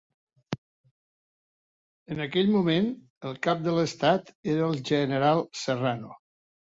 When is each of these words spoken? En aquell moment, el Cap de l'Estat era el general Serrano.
En 2.15 2.23
aquell 2.25 2.49
moment, 2.55 2.89
el 3.31 3.37
Cap 3.49 3.61
de 3.67 3.75
l'Estat 3.79 4.33
era 4.55 4.67
el 4.71 4.81
general 4.93 5.45
Serrano. 5.67 6.11